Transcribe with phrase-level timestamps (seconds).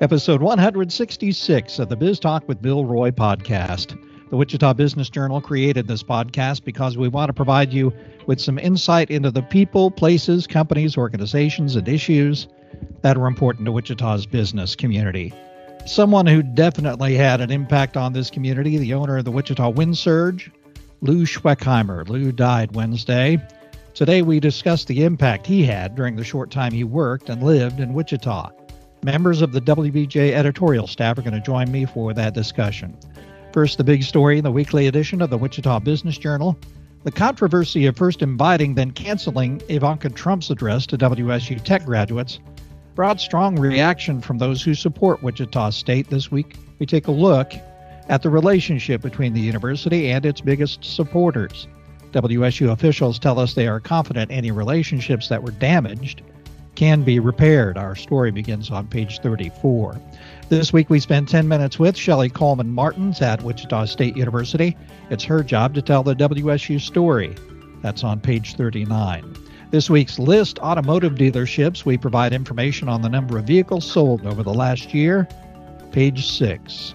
[0.00, 3.98] episode 166 of the Biz Talk with Bill Roy podcast.
[4.30, 7.92] The Wichita Business Journal created this podcast because we want to provide you
[8.26, 12.46] with some insight into the people, places, companies, organizations, and issues
[13.02, 15.32] that are important to Wichita's business community.
[15.84, 19.98] Someone who definitely had an impact on this community, the owner of the Wichita Wind
[19.98, 20.52] Surge,
[21.00, 22.08] Lou Schwechheimer.
[22.08, 23.42] Lou died Wednesday.
[23.94, 27.80] Today we discuss the impact he had during the short time he worked and lived
[27.80, 28.50] in Wichita.
[29.02, 32.96] Members of the WBJ editorial staff are going to join me for that discussion.
[33.52, 36.58] First, the big story in the weekly edition of the Wichita Business Journal
[37.04, 42.40] the controversy of first inviting, then canceling Ivanka Trump's address to WSU Tech graduates
[42.94, 46.10] brought strong reaction from those who support Wichita State.
[46.10, 47.52] This week, we take a look
[48.08, 51.68] at the relationship between the university and its biggest supporters.
[52.10, 56.22] WSU officials tell us they are confident any relationships that were damaged
[56.78, 57.76] can be repaired.
[57.76, 60.00] Our story begins on page 34.
[60.48, 64.76] This week we spend 10 minutes with Shelley Coleman Martins at Wichita State University.
[65.10, 67.34] It's her job to tell the WSU story.
[67.82, 69.34] That's on page 39.
[69.72, 74.44] This week's list automotive dealerships, we provide information on the number of vehicles sold over
[74.44, 75.26] the last year.
[75.90, 76.94] Page 6.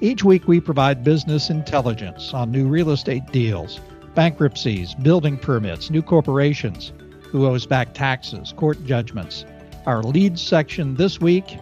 [0.00, 3.78] Each week we provide business intelligence on new real estate deals,
[4.16, 6.92] bankruptcies, building permits, new corporations,
[7.30, 9.44] who owes back taxes, court judgments.
[9.86, 11.58] Our lead section this week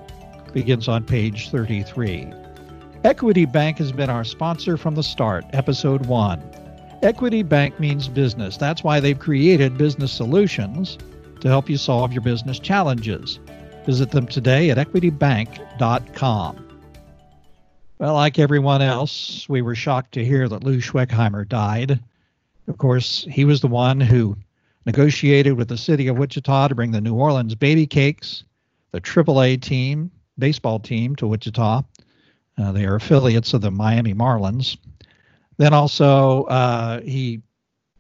[0.53, 2.33] begins on page 33.
[3.05, 6.43] Equity Bank has been our sponsor from the start, episode 1.
[7.03, 8.57] Equity Bank means business.
[8.57, 10.99] That's why they've created business solutions
[11.41, 13.39] to help you solve your business challenges.
[13.87, 16.69] Visit them today at equitybank.com.
[17.99, 22.01] Well, like everyone else, we were shocked to hear that Lou Schwechheimer died.
[22.67, 24.37] Of course, he was the one who
[24.87, 28.45] negotiated with the city of Wichita to bring the New Orleans Baby Cakes,
[28.93, 31.83] the AAA team, baseball team to Wichita.
[32.57, 34.77] Uh, they are affiliates of the Miami Marlins.
[35.59, 37.43] Then also, uh, he,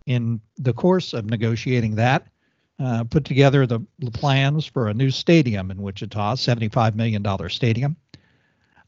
[0.06, 2.26] in the course of negotiating that,
[2.80, 7.96] uh, put together the, the, plans for a new stadium in Wichita, $75 million stadium.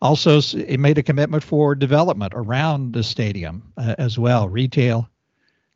[0.00, 5.09] Also, he made a commitment for development around the stadium uh, as well, retail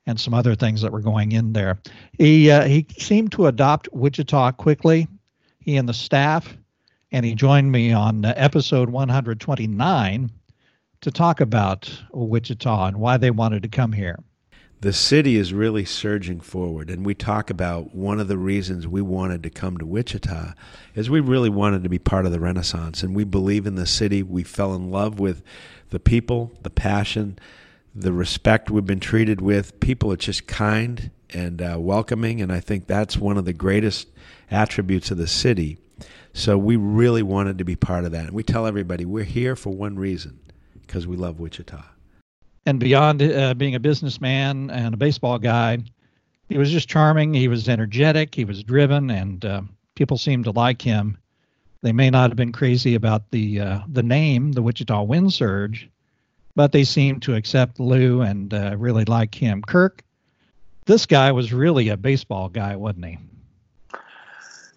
[0.07, 1.79] and some other things that were going in there.
[2.13, 5.09] He uh, he seemed to adopt Wichita quickly.
[5.61, 6.57] He and the staff,
[7.11, 10.31] and he joined me on uh, episode 129
[11.01, 14.19] to talk about Wichita and why they wanted to come here.
[14.81, 19.01] The city is really surging forward, and we talk about one of the reasons we
[19.01, 20.53] wanted to come to Wichita
[20.95, 23.87] is we really wanted to be part of the Renaissance, and we believe in the
[23.87, 24.23] city.
[24.23, 25.43] We fell in love with
[25.89, 27.39] the people, the passion,
[27.95, 29.79] the respect we've been treated with.
[29.81, 34.09] People are just kind and uh, welcoming, and I think that's one of the greatest
[34.51, 35.79] attributes of the city.
[36.33, 38.27] So we really wanted to be part of that.
[38.27, 40.41] And we tell everybody we're here for one reason
[40.81, 41.83] because we love Wichita.
[42.67, 45.79] And beyond uh, being a businessman and a baseball guy,
[46.49, 47.35] he was just charming.
[47.35, 48.35] He was energetic.
[48.35, 49.63] He was driven, and uh,
[49.95, 51.19] people seemed to like him.
[51.83, 55.91] They may not have been crazy about the uh, the name, the Wichita Wind Surge,
[56.57, 59.63] but they seemed to accept Lou and uh, really like him.
[59.63, 60.03] Kirk,
[60.87, 63.19] this guy was really a baseball guy, wasn't he?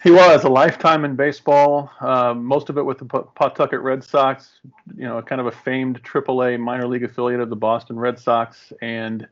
[0.03, 1.91] He was a lifetime in baseball.
[1.99, 4.59] Uh, most of it with the Pawtucket Red Sox.
[4.95, 8.71] You know, kind of a famed AAA minor league affiliate of the Boston Red Sox,
[8.81, 9.27] and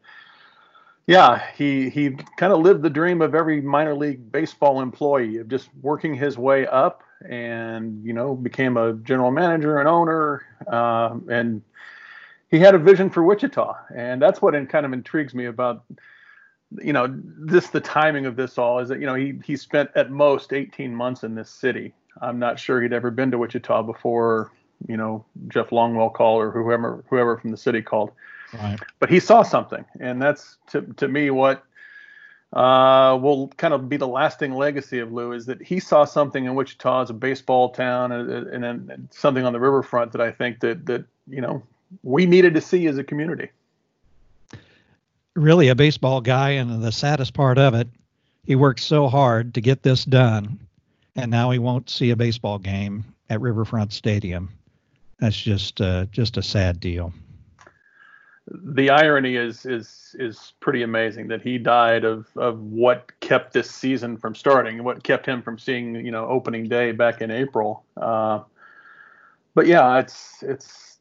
[1.07, 5.47] yeah, he he kind of lived the dream of every minor league baseball employee of
[5.47, 11.15] just working his way up, and you know, became a general manager and owner, uh,
[11.29, 11.61] and
[12.49, 15.83] he had a vision for Wichita, and that's what kind of intrigues me about
[16.81, 19.89] you know this the timing of this all is that you know he he spent
[19.95, 21.93] at most 18 months in this city.
[22.21, 24.51] I'm not sure he'd ever been to Wichita before
[24.87, 28.11] you know Jeff Longwell called or whoever whoever from the city called.
[28.53, 28.79] Right.
[28.99, 31.63] But he saw something, and that's to to me what
[32.53, 36.45] uh, will kind of be the lasting legacy of Lou is that he saw something
[36.45, 40.31] in Wichita as a baseball town and, and, and something on the riverfront that I
[40.31, 41.63] think that that you know
[42.03, 43.49] we needed to see as a community.
[45.35, 47.89] Really, a baseball guy, and the saddest part of it,
[48.45, 50.59] he worked so hard to get this done,
[51.15, 54.49] and now he won't see a baseball game at Riverfront Stadium.
[55.19, 57.13] That's just uh, just a sad deal.
[58.47, 63.69] The irony is is is pretty amazing that he died of of what kept this
[63.69, 67.83] season from starting, what kept him from seeing you know opening day back in April.
[67.97, 68.41] Uh,
[69.55, 70.94] but yeah, it's it's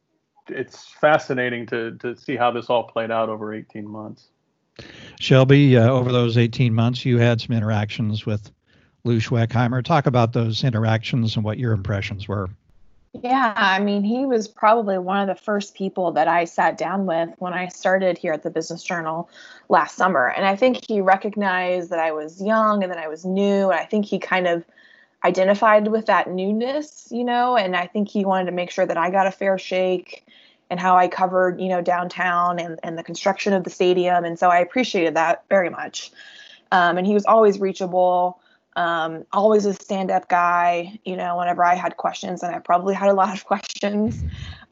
[0.49, 4.29] it's fascinating to to see how this all played out over 18 months.
[5.21, 8.51] Shelby, uh, over those 18 months, you had some interactions with
[9.05, 9.85] Lou Schwechheimer.
[9.85, 12.49] Talk about those interactions and what your impressions were.
[13.23, 17.07] Yeah, I mean, he was probably one of the first people that I sat down
[17.07, 19.31] with when I started here at the Business Journal
[19.69, 20.27] last summer.
[20.27, 23.71] And I think he recognized that I was young and that I was new.
[23.71, 24.65] And I think he kind of
[25.25, 28.97] identified with that newness, you know, and I think he wanted to make sure that
[28.97, 30.24] I got a fair shake
[30.75, 34.25] and how I covered, you know, downtown and, and the construction of the stadium.
[34.25, 36.11] And so I appreciated that very much.
[36.73, 38.41] Um, and he was always reachable
[38.75, 42.93] um, always a stand up guy, you know, whenever I had questions, and I probably
[42.93, 44.21] had a lot of questions.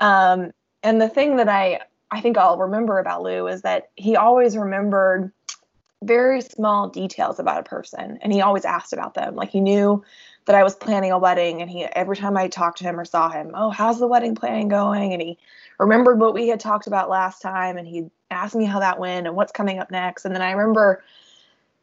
[0.01, 0.51] Um,
[0.83, 4.57] and the thing that I, I think I'll remember about Lou is that he always
[4.57, 5.31] remembered
[6.03, 9.37] very small details about a person and he always asked about them.
[9.37, 10.03] Like he knew
[10.47, 13.05] that I was planning a wedding and he every time I talked to him or
[13.05, 15.13] saw him, oh, how's the wedding planning going?
[15.13, 15.39] And he
[15.79, 19.27] remembered what we had talked about last time and he asked me how that went
[19.27, 20.25] and what's coming up next.
[20.25, 21.03] And then I remember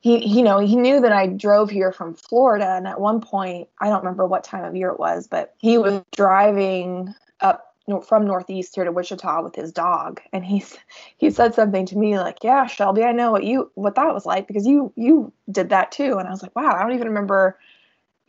[0.02, 3.68] he you know he knew that I drove here from Florida and at one point
[3.80, 7.76] I don't remember what time of year it was but he was driving up
[8.08, 10.78] from northeast here to Wichita with his dog and he's
[11.18, 14.26] he said something to me like yeah Shelby I know what you what that was
[14.26, 17.08] like because you you did that too and I was like wow I don't even
[17.08, 17.58] remember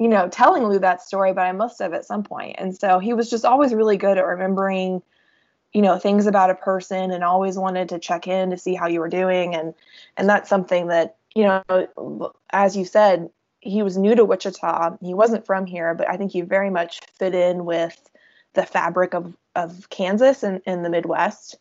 [0.00, 2.56] you know telling Lou that story but I must have at some point.
[2.58, 5.02] and so he was just always really good at remembering
[5.72, 8.88] you know things about a person and always wanted to check in to see how
[8.88, 9.74] you were doing and
[10.16, 13.30] and that's something that you know, as you said,
[13.60, 14.96] he was new to Wichita.
[15.00, 18.10] He wasn't from here, but I think he very much fit in with
[18.54, 21.56] the fabric of, of Kansas and in the Midwest.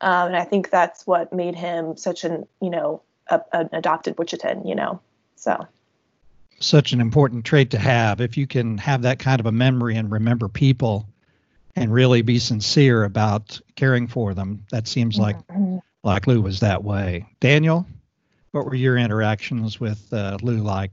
[0.00, 4.16] Um, and I think that's what made him such an, you know, a, an adopted
[4.16, 5.00] Wichitan, you know,
[5.36, 5.66] so.
[6.60, 8.20] Such an important trait to have.
[8.20, 11.08] If you can have that kind of a memory and remember people
[11.74, 15.78] and really be sincere about caring for them, that seems like, mm-hmm.
[16.02, 17.26] like Lou was that way.
[17.40, 17.86] Daniel?
[18.52, 20.90] What were your interactions with uh, Lou like?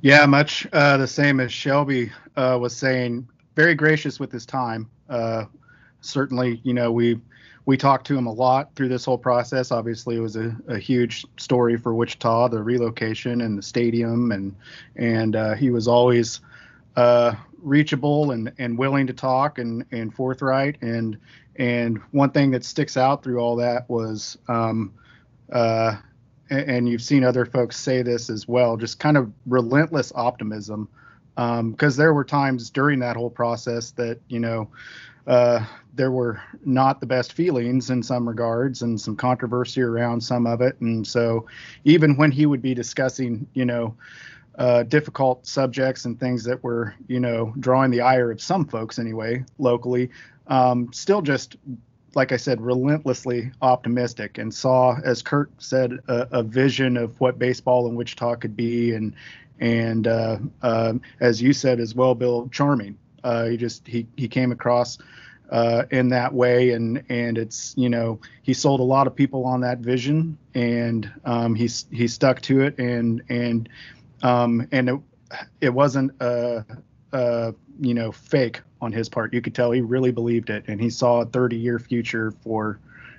[0.00, 3.28] Yeah, much uh, the same as Shelby uh, was saying.
[3.54, 4.88] Very gracious with his time.
[5.08, 5.44] Uh,
[6.00, 7.20] certainly, you know, we
[7.68, 9.70] we talked to him a lot through this whole process.
[9.70, 14.56] Obviously, it was a, a huge story for Wichita, the relocation and the stadium, and
[14.96, 16.40] and uh, he was always
[16.96, 20.80] uh, reachable and, and willing to talk and, and forthright.
[20.80, 21.18] And
[21.56, 24.94] and one thing that sticks out through all that was um,
[25.52, 25.96] uh,
[26.48, 30.88] and you've seen other folks say this as well, just kind of relentless optimism.
[31.36, 34.70] Because um, there were times during that whole process that, you know,
[35.28, 35.64] uh,
[35.94, 40.60] there were not the best feelings in some regards and some controversy around some of
[40.60, 40.80] it.
[40.80, 41.46] And so
[41.84, 43.94] even when he would be discussing, you know,
[44.56, 48.98] uh, difficult subjects and things that were, you know, drawing the ire of some folks
[48.98, 50.10] anyway, locally,
[50.48, 51.56] um, still just
[52.14, 57.38] like I said, relentlessly optimistic and saw, as Kirk said, a, a vision of what
[57.38, 59.14] baseball in Wichita could be, and
[59.60, 62.96] and uh, uh, as you said as well, Bill, charming.
[63.24, 64.98] Uh, he just he he came across
[65.50, 69.44] uh, in that way, and and it's you know he sold a lot of people
[69.44, 73.68] on that vision, and um, he he stuck to it, and and
[74.22, 75.00] um, and it,
[75.60, 76.64] it wasn't a,
[77.12, 79.32] a you know fake on his part.
[79.32, 82.78] You could tell he really believed it, and he saw a 30 year future for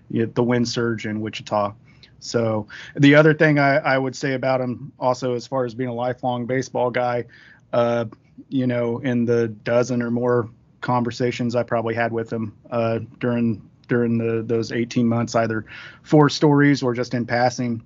[0.09, 1.73] you know, the wind surge in Wichita.
[2.19, 5.89] So the other thing I, I, would say about him also, as far as being
[5.89, 7.25] a lifelong baseball guy,
[7.71, 8.05] uh,
[8.47, 10.49] you know, in the dozen or more
[10.81, 15.65] conversations I probably had with him uh, during during the those 18 months, either
[16.03, 17.83] for stories or just in passing,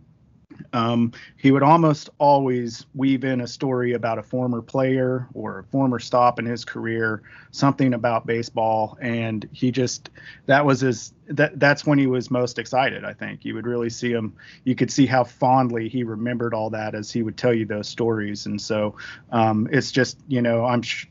[0.74, 5.64] um, he would almost always weave in a story about a former player or a
[5.64, 10.10] former stop in his career, something about baseball, and he just
[10.46, 13.06] that was his that that's when he was most excited.
[13.06, 14.36] I think you would really see him.
[14.64, 17.88] You could see how fondly he remembered all that as he would tell you those
[17.88, 18.96] stories, and so
[19.32, 20.82] um, it's just you know I'm.
[20.82, 21.08] Sh-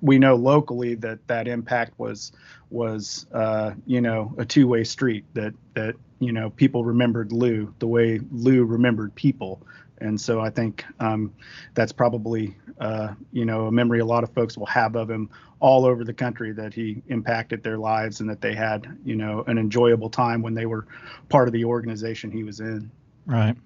[0.00, 2.32] we know locally that that impact was
[2.70, 7.86] was uh, you know a two-way street that that you know people remembered Lou the
[7.86, 9.66] way Lou remembered people.
[9.98, 11.32] And so I think um,
[11.74, 15.30] that's probably uh, you know a memory a lot of folks will have of him
[15.60, 19.44] all over the country that he impacted their lives and that they had you know
[19.46, 20.86] an enjoyable time when they were
[21.28, 22.90] part of the organization he was in.
[23.26, 23.56] Right,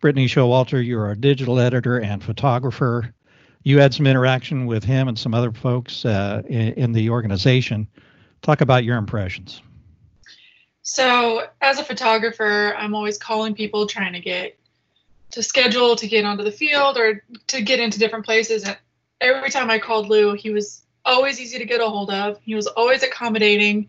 [0.00, 3.12] Brittany Showalter, you're a digital editor and photographer
[3.64, 7.86] you had some interaction with him and some other folks uh, in, in, the organization.
[8.42, 9.62] Talk about your impressions.
[10.82, 14.58] So, as a photographer, I'm always calling people trying to get
[15.30, 18.64] to schedule to get onto the field or to get into different places.
[18.64, 18.76] And
[19.20, 22.38] every time I called Lou, he was always easy to get a hold of.
[22.42, 23.88] He was always accommodating.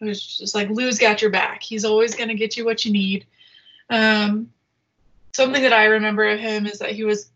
[0.00, 1.62] It was just like Lou's got your back.
[1.62, 3.26] He's always going to get you what you need.
[3.88, 4.50] Um,
[5.32, 7.30] something that I remember of him is that he was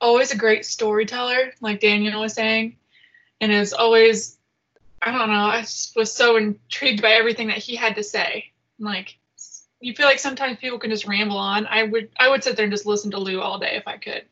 [0.00, 2.76] always a great storyteller, like Daniel was saying,
[3.40, 4.36] and is always
[5.02, 5.34] I don't know.
[5.34, 5.60] I
[5.94, 8.46] was so intrigued by everything that he had to say.
[8.78, 9.18] Like,
[9.80, 11.66] you feel like sometimes people can just ramble on.
[11.66, 13.98] I would I would sit there and just listen to Lou all day if I
[13.98, 14.24] could.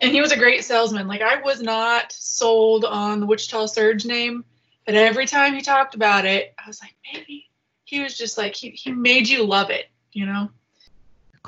[0.00, 1.08] And he was a great salesman.
[1.08, 4.44] Like I was not sold on the Wichita Surge name,
[4.86, 7.50] but every time he talked about it, I was like, maybe
[7.84, 10.50] he was just like he he made you love it, you know.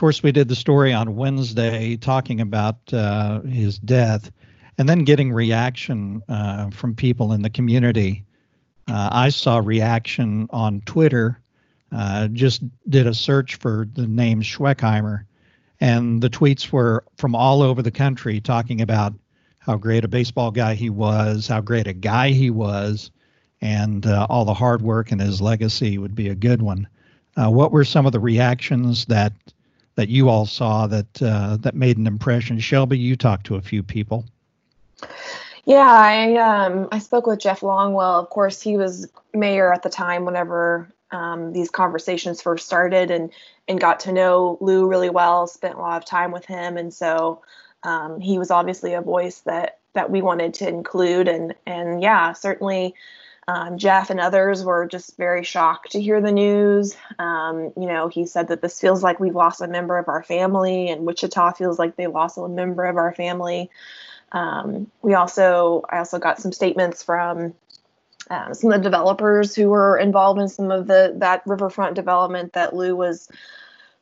[0.01, 4.33] Course, we did the story on Wednesday talking about uh, his death,
[4.79, 8.25] and then getting reaction uh, from people in the community.
[8.89, 11.39] Uh, I saw reaction on Twitter
[11.93, 15.27] uh, just did a search for the name Schwechheimer,
[15.81, 19.13] and the tweets were from all over the country talking about
[19.59, 23.11] how great a baseball guy he was, how great a guy he was,
[23.61, 26.89] and uh, all the hard work and his legacy would be a good one.
[27.37, 29.35] Uh, what were some of the reactions that
[29.97, 32.59] that you all saw that uh, that made an impression?
[32.59, 34.25] Shelby, you talked to a few people.
[35.65, 38.23] Yeah, I um, I spoke with Jeff Longwell.
[38.23, 43.31] Of course, he was mayor at the time whenever um, these conversations first started and
[43.69, 46.93] and got to know Lou really well, spent a lot of time with him, and
[46.93, 47.43] so
[47.83, 52.33] um, he was obviously a voice that that we wanted to include, and and yeah,
[52.33, 52.95] certainly.
[53.51, 56.97] Um, Jeff and others were just very shocked to hear the news.
[57.19, 60.23] Um, you know, he said that this feels like we've lost a member of our
[60.23, 63.69] family, and Wichita feels like they lost a member of our family.
[64.31, 67.55] Um, we also, I also got some statements from
[68.31, 72.53] um, some of the developers who were involved in some of the that riverfront development
[72.53, 73.29] that Lou was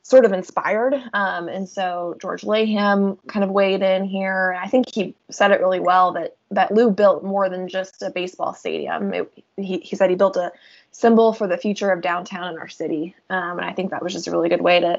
[0.09, 0.95] sort of inspired.
[1.13, 4.59] Um, and so George Laham kind of weighed in here.
[4.59, 8.09] I think he said it really well that that Lou built more than just a
[8.09, 9.13] baseball stadium.
[9.13, 10.51] It, he, he said he built a
[10.93, 13.15] symbol for the future of downtown in our city.
[13.29, 14.99] Um, and I think that was just a really good way to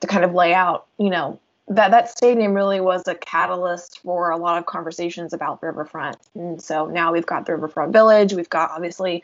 [0.00, 1.38] to kind of lay out, you know,
[1.68, 6.60] that that stadium really was a catalyst for a lot of conversations about riverfront and
[6.60, 9.22] so now we've got the riverfront village we've got obviously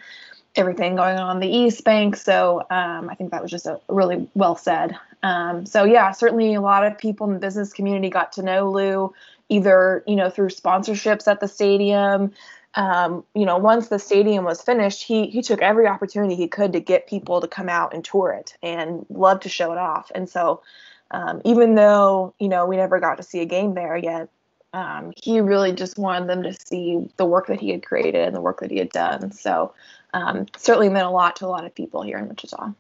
[0.56, 2.16] everything going on, the east bank.
[2.16, 4.96] So um, i think that was just a really well said.
[5.22, 8.70] Um, so yeah certainly a lot of people in the business community got to know
[8.70, 9.14] lou
[9.48, 12.32] either you know through sponsorships at the stadium.
[12.74, 16.72] Um, you know once the stadium was finished he he took every opportunity he could
[16.72, 20.10] to get people to come out and tour it and love to show it off.
[20.14, 20.62] And so
[21.10, 24.28] um, even though you know we never got to see a game there yet
[24.72, 28.36] um, he really just wanted them to see the work that he had created and
[28.36, 29.32] the work that he had done.
[29.32, 29.74] So
[30.12, 32.72] um, certainly meant a lot to a lot of people here in wichita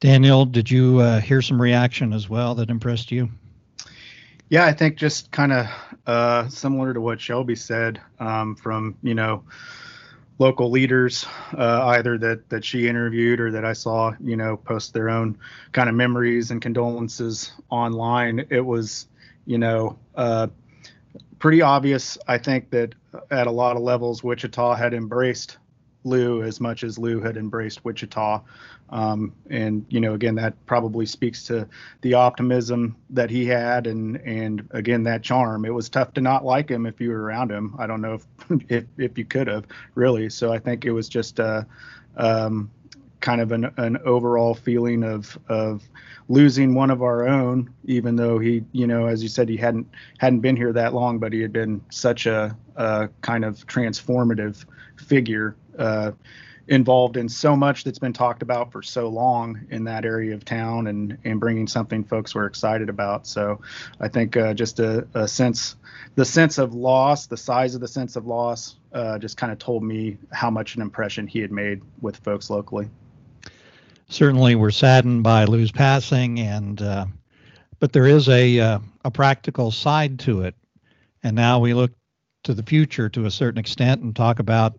[0.00, 3.28] daniel did you uh, hear some reaction as well that impressed you
[4.48, 5.66] yeah i think just kind of
[6.06, 9.44] uh, similar to what shelby said um, from you know
[10.42, 11.24] local leaders,
[11.56, 15.38] uh, either that that she interviewed or that I saw, you know, post their own
[15.70, 18.46] kind of memories and condolences online.
[18.50, 19.06] It was,
[19.46, 20.48] you know, uh,
[21.38, 22.18] pretty obvious.
[22.26, 22.94] I think that
[23.30, 25.58] at a lot of levels, Wichita had embraced
[26.04, 28.42] Lou as much as Lou had embraced Wichita.
[28.90, 31.66] Um, and you know, again, that probably speaks to
[32.02, 35.64] the optimism that he had, and and again that charm.
[35.64, 37.74] It was tough to not like him if you were around him.
[37.78, 38.26] I don't know if
[38.68, 40.28] if, if you could have really.
[40.28, 41.66] So I think it was just a
[42.16, 42.70] um,
[43.22, 45.82] kind of an, an overall feeling of of
[46.28, 49.88] losing one of our own, even though he, you know, as you said, he hadn't
[50.18, 54.64] hadn't been here that long, but he had been such a, a kind of transformative
[54.96, 55.56] figure.
[55.78, 56.12] Uh,
[56.68, 60.44] involved in so much that's been talked about for so long in that area of
[60.44, 63.26] town and and bringing something folks were excited about.
[63.26, 63.60] So
[64.00, 65.76] i think uh, just a, a, sense
[66.14, 69.58] the sense of loss the size of the sense of loss uh, just kind of
[69.58, 72.88] told me how much an impression he had made with folks locally.
[74.08, 77.06] Certainly we're saddened by lou's passing and uh,
[77.80, 80.54] but there is a uh, a practical side to it.
[81.24, 81.92] And now we look
[82.44, 84.74] to the future to a certain extent and talk about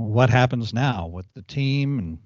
[0.00, 2.18] what happens now with the team and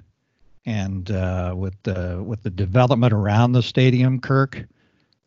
[0.66, 4.64] and uh, with the with the development around the stadium, Kirk.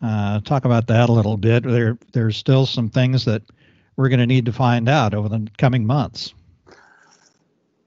[0.02, 1.64] Uh, talk about that a little bit.
[1.64, 3.44] There there's still some things that
[3.98, 6.34] we're going to need to find out over the coming months.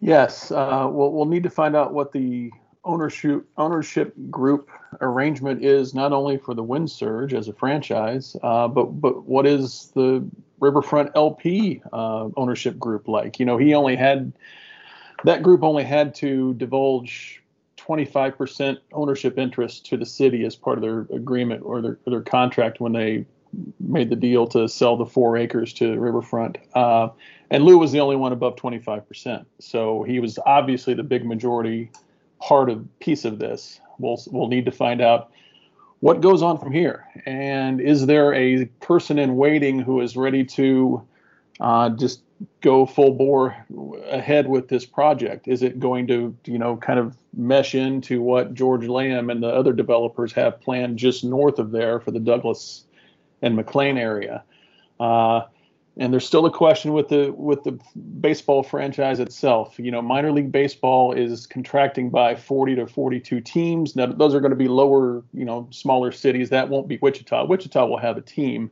[0.00, 2.50] Yes, uh, we'll we'll need to find out what the
[2.84, 4.70] ownership ownership group
[5.00, 9.46] arrangement is not only for the Wind Surge as a franchise, uh, but but what
[9.46, 10.24] is the
[10.58, 13.38] Riverfront LP uh, ownership group like?
[13.38, 14.32] You know, he only had
[15.24, 17.42] that group only had to divulge
[17.76, 22.80] 25% ownership interest to the city as part of their agreement or their, their contract
[22.80, 23.26] when they
[23.80, 26.56] made the deal to sell the four acres to Riverfront.
[26.74, 27.08] Uh,
[27.50, 29.44] and Lou was the only one above 25%.
[29.58, 31.90] So he was obviously the big majority
[32.40, 33.80] part of piece of this.
[33.98, 35.30] We'll we'll need to find out
[36.00, 40.44] what goes on from here, and is there a person in waiting who is ready
[40.44, 41.06] to
[41.60, 42.22] uh, just
[42.60, 43.54] go full bore
[44.08, 45.46] ahead with this project?
[45.46, 49.48] Is it going to, you know, kind of mesh into what George Laham and the
[49.48, 52.84] other developers have planned just north of there for the Douglas
[53.42, 54.42] and McLean area?
[54.98, 55.42] Uh,
[56.00, 57.78] and there's still a question with the with the
[58.20, 59.78] baseball franchise itself.
[59.78, 63.94] You know, minor league baseball is contracting by 40 to 42 teams.
[63.94, 66.48] Now, those are going to be lower, you know, smaller cities.
[66.48, 67.44] That won't be Wichita.
[67.44, 68.70] Wichita will have a team,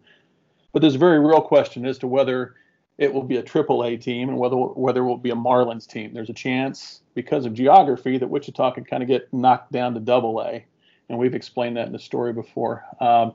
[0.73, 2.55] but there's a very real question as to whether
[2.97, 5.87] it will be a triple A team and whether whether it will be a Marlins
[5.87, 6.15] team.
[6.15, 10.01] There's a chance because of geography that Wichita could kind of get knocked down to
[10.01, 10.65] double A,
[11.11, 12.87] and we've explained that in the story before.
[13.01, 13.35] Um,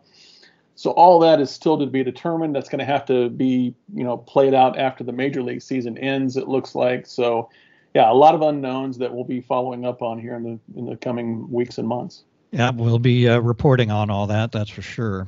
[0.75, 2.55] so all that is still to be determined.
[2.55, 5.97] That's going to have to be you know played out after the major league season
[5.97, 6.37] ends.
[6.37, 7.49] It looks like so.
[7.93, 10.85] Yeah, a lot of unknowns that we'll be following up on here in the in
[10.85, 12.23] the coming weeks and months.
[12.51, 14.51] Yeah, we'll be uh, reporting on all that.
[14.51, 15.27] That's for sure.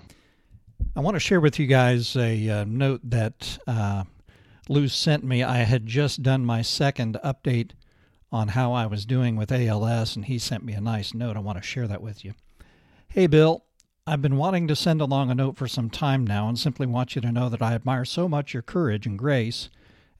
[0.96, 4.04] I want to share with you guys a uh, note that uh,
[4.70, 5.44] Lou sent me.
[5.44, 7.72] I had just done my second update
[8.32, 11.38] on how I was doing with ALS, and he sent me a nice note.
[11.38, 12.34] I want to share that with you.
[13.08, 13.64] Hey, Bill,
[14.08, 17.16] I've been wanting to send along a note for some time now and simply want
[17.16, 19.72] you to know that I admire so much your courage and grace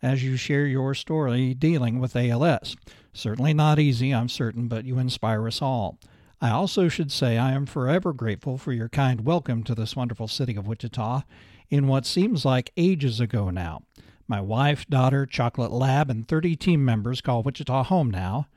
[0.02, 2.76] as you share your story dealing with ALS.
[3.14, 6.00] Certainly not easy, I'm certain, but you inspire us all.
[6.42, 10.28] I also should say I am forever grateful for your kind welcome to this wonderful
[10.28, 11.22] city of Wichita
[11.70, 13.84] in what seems like ages ago now.
[14.28, 18.48] My wife, daughter, chocolate lab, and 30 team members call Wichita home now,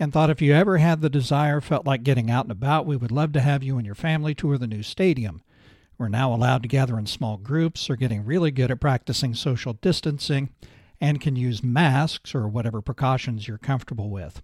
[0.00, 2.96] and thought if you ever had the desire, felt like getting out and about, we
[2.96, 5.42] would love to have you and your family tour the new stadium.
[5.98, 9.74] We're now allowed to gather in small groups, are getting really good at practicing social
[9.74, 10.48] distancing,
[11.00, 14.40] and can use masks or whatever precautions you're comfortable with.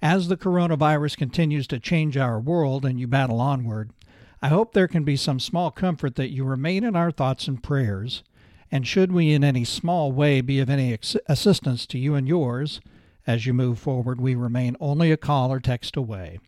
[0.00, 3.90] As the coronavirus continues to change our world and you battle onward,
[4.40, 7.62] I hope there can be some small comfort that you remain in our thoughts and
[7.62, 8.22] prayers
[8.70, 12.80] and should we in any small way be of any assistance to you and yours
[13.30, 16.40] as you move forward, we remain only a call or text away.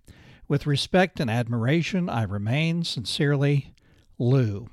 [0.48, 3.72] With respect and admiration, I remain sincerely
[4.18, 4.68] Lou.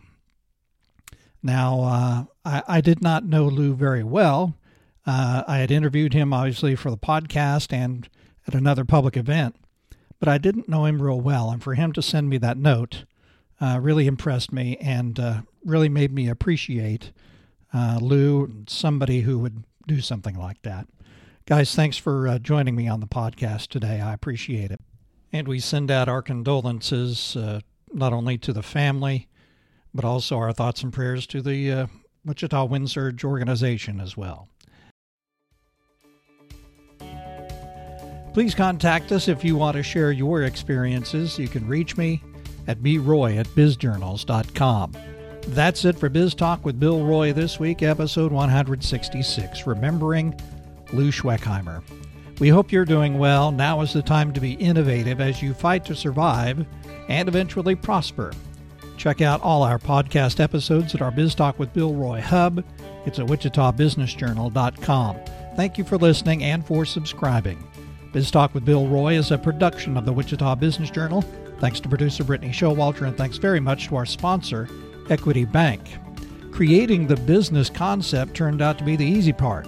[1.43, 4.56] Now, uh, I, I, did not know Lou very well.
[5.06, 8.10] Uh, I had interviewed him, obviously, for the podcast and
[8.48, 9.56] at another public event,
[10.19, 11.52] but I didn't know him real well.
[11.52, 13.06] And for him to send me that note
[13.62, 17.12] uh, really impressed me and uh, really made me appreciate
[17.74, 20.88] uh, Lou, somebody who would do something like that.
[21.49, 23.99] Guys, thanks for uh, joining me on the podcast today.
[23.99, 24.79] I appreciate it.
[25.33, 29.27] And we send out our condolences uh, not only to the family,
[29.91, 31.88] but also our thoughts and prayers to the uh,
[32.23, 34.47] Wichita Wind Surge organization as well.
[38.35, 41.39] Please contact us if you want to share your experiences.
[41.39, 42.21] You can reach me
[42.67, 44.93] at broy at bizjournals.com.
[45.47, 50.39] That's it for Biz Talk with Bill Roy this week, episode 166, Remembering
[50.93, 51.82] Lou Schwechheimer.
[52.39, 53.52] We hope you're doing well.
[53.52, 56.65] Now is the time to be innovative as you fight to survive
[57.10, 58.32] and eventually prosper.
[58.95, 62.63] Check out all our podcast episodes at our Biz Talk with Bill Roy hub.
[63.06, 65.17] It's at wichitabusinessjournal.com.
[65.56, 67.62] Thank you for listening and for subscribing.
[68.13, 71.21] Biz Talk with Bill Roy is a production of the Wichita Business Journal.
[71.60, 74.69] Thanks to producer Brittany Showalter, and thanks very much to our sponsor,
[75.10, 75.82] Equity Bank.
[76.52, 79.67] Creating the business concept turned out to be the easy part.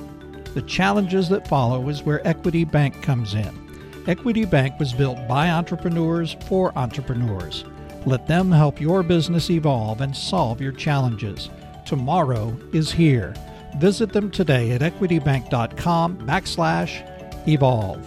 [0.54, 4.04] The challenges that follow is where Equity Bank comes in.
[4.08, 7.64] Equity Bank was built by entrepreneurs for entrepreneurs.
[8.06, 11.50] Let them help your business evolve and solve your challenges.
[11.86, 13.34] Tomorrow is here.
[13.78, 18.06] Visit them today at equitybank.com backslash evolve.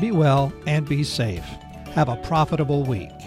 [0.00, 1.44] Be well and be safe.
[1.94, 3.17] Have a profitable week.